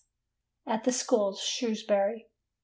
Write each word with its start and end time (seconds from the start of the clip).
at 0.65 0.83
the 0.83 0.91
Schools, 0.91 1.41
Shrewsbury. 1.41 2.25